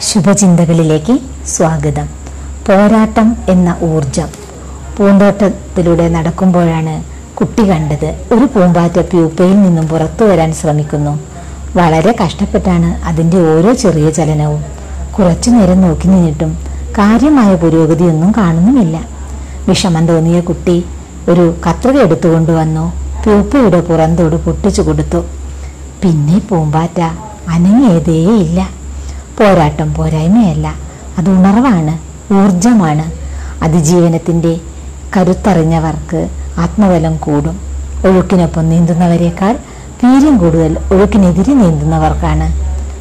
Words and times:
ശുഭചിന്തകളിലേക്ക് 0.00 1.18
സ്വാഗതം. 1.46 2.08
പോരാട്ടം 2.66 3.36
എന്ന 3.48 3.76
ഊർജം 3.82 4.28
പൂന്തോട്ടത്തിലൂടെ 4.96 6.08
നടക്കുമ്പോഴാണ് 6.08 7.04
കുട്ടി 7.34 7.70
കണ്ടത്. 7.70 8.34
ഒരു 8.34 8.44
പൂമ്പാറ്റ 8.44 8.98
പ്യൂപ്പയിൽ 8.98 9.62
നിന്നും 9.62 9.88
പുറത്തു 9.88 10.24
വരാൻ 10.24 10.52
ശ്രമിക്കുന്നു. 10.52 11.20
വളരെ 11.76 12.14
കഷ്ടപ്പെട്ടാണ് 12.24 13.04
അതിന്റെ 13.04 13.36
ഓരോ 13.36 13.72
ചെറിയ 13.72 14.10
ചലനവും. 14.10 14.64
കുറച്ചു 15.18 15.50
നേരം 15.50 15.80
നോക്കി 15.80 16.08
നിന്നിട്ടും 16.08 16.58
കാര്യമായ 16.98 17.54
പുരോഗതിയൊന്നും 17.54 18.32
കാണുന്നുമില്ല. 18.36 18.96
വിഷമം 19.68 20.06
തോന്നിയ 20.06 20.40
കുട്ടി 20.40 20.84
ഒരു 21.28 21.54
കത്രിക 21.68 22.00
എടുത്തുകൊണ്ടുവന്നു 22.00 22.92
പ്യൂപ്പയുടെ 23.24 23.80
പുറന്തോട് 23.80 24.36
പൊട്ടിച്ചു 24.36 24.82
കൊടുത്തു. 24.82 25.24
പിന്നെ 26.02 26.38
പൂമ്പാറ്റ 26.38 27.00
അനങ്ങിയതേയില്ല. 27.48 28.85
പോരാട്ടം 29.40 29.94
പോരായ്മയല്ല. 29.94 30.74
അത് 31.18 31.30
ഉണർവാണ് 31.30 31.98
ഊർജമാണ് 32.34 33.04
അതിജീവനത്തിന്റെ 33.64 34.60
കരുത്തറിഞ്ഞവർക്ക് 35.16 36.28
ആത്മബലം 36.58 37.16
കൂടും. 37.16 37.60
ഒഴുക്കിനൊപ്പം 38.06 38.68
നീന്തുന്നവരെക്കാൾ 38.68 39.54
വീര്യം 40.04 40.38
കൂടുതൽ 40.38 40.76
ഒഴുക്കിനെതിരെ 40.92 41.54
നീന്തുന്നവർക്കാണ്. 41.54 42.46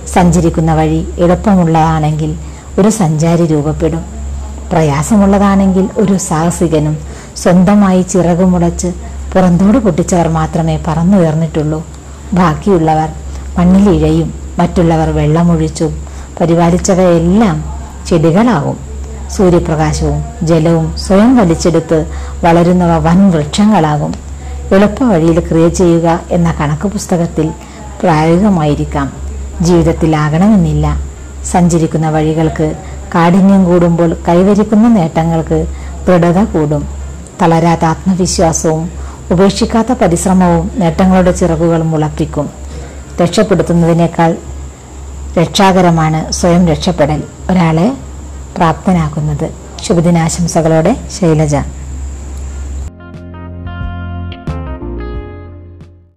സഞ്ചരിക്കുന്ന 0.08 0.74
വഴി 0.74 1.08
എളുപ്പമുള്ളതാണെങ്കിൽ 1.18 2.36
ഒരു 2.80 2.90
സഞ്ചാരി 2.90 3.46
രൂപപ്പെടും. 3.46 4.04
പ്രയാസമുള്ളതാണെങ്കിൽ 4.72 5.90
ഒരു 5.98 6.18
സാഹസികനും 6.18 6.98
സ്വന്തമായി 7.38 8.02
ചിറകുമുളച്ച് 8.02 8.88
പുറന്തോട് 9.34 9.78
പൊട്ടിച്ചവർ 9.78 10.28
മാത്രമേ 10.28 10.80
പറന്നുയർന്നിട്ടുള്ളൂ. 10.88 11.80
ബാക്കിയുള്ളവർ 12.34 13.10
മണ്ണിലിഴയും 13.58 14.34
മറ്റുള്ളവർ 14.60 15.10
വെള്ളമൊഴിച്ചും 15.10 16.05
പരിപാലിച്ചവയെല്ലാം 16.41 17.64
ചെടികളാവും. 18.08 18.78
സൂര്യപ്രകാശവും 19.32 20.24
ജലവും 20.44 20.98
സ്വയം 20.98 21.38
വലിച്ചെടുത്ത് 21.38 22.12
വളരുന്നവ 22.44 22.98
വൻ 22.98 23.32
വൃക്ഷങ്ങളാകും. 23.32 24.14
എളുപ്പ 24.72 25.04
വഴിയിൽ 25.04 25.40
ക്രിയ 25.40 25.68
ചെയ്യുക 25.70 26.20
എന്ന 26.32 26.52
കണക്ക് 26.60 26.88
പുസ്തകത്തിൽ 26.88 27.52
പ്രായോഗികമായിരിക്കാം. 28.02 29.14
ജീവിതത്തിലാകണമെന്നില്ല. 29.62 31.02
സഞ്ചരിക്കുന്ന 31.46 32.10
വഴികൾക്ക് 32.10 32.74
കാഠിന്യം 33.16 33.66
കൂടുമ്പോൾ 33.66 34.18
കൈവരിക്കുന്ന 34.27 34.88
നേട്ടങ്ങൾക്ക് 34.88 35.66
ദൃഢത 36.08 36.44
കൂടും. 36.44 36.88
തളരാത്ത 37.42 37.86
ആത്മവിശ്വാസവും 37.86 38.90
ഉപേക്ഷിക്കാത്ത 39.32 39.92
പരിശ്രമവും 39.92 40.72
നേട്ടങ്ങളുടെ 40.76 41.32
ചിറകുകൾ 41.32 41.84
മുളപ്പിക്കും. 41.84 42.49
രക്ഷപ്പെടുത്തുന്നതിനേക്കാൾ 43.22 44.36
രക്ഷാകരമാണ് 45.40 46.32
സ്വയം 46.32 46.68
രക്ഷപ്പെടൽ. 46.68 47.24
ഒരാളെ 47.50 47.98
പ്രാപ്തനാക്കുന്നത്. 48.58 49.50
ശുഭദിനാശംസകളോടെ 49.84 50.96
ശൈലജ. 51.20 51.55